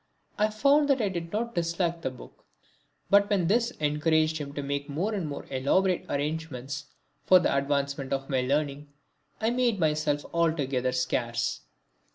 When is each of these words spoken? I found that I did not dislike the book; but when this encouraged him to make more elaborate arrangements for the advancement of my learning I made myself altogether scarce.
I 0.39 0.49
found 0.49 0.89
that 0.89 0.99
I 0.99 1.09
did 1.09 1.31
not 1.31 1.53
dislike 1.53 2.01
the 2.01 2.09
book; 2.09 2.43
but 3.11 3.29
when 3.29 3.45
this 3.45 3.69
encouraged 3.69 4.39
him 4.39 4.51
to 4.55 4.63
make 4.63 4.89
more 4.89 5.13
elaborate 5.13 6.07
arrangements 6.09 6.85
for 7.23 7.37
the 7.37 7.55
advancement 7.55 8.11
of 8.11 8.27
my 8.27 8.41
learning 8.41 8.87
I 9.39 9.51
made 9.51 9.79
myself 9.79 10.25
altogether 10.33 10.91
scarce. 10.91 11.61